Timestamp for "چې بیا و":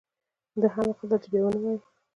1.23-1.51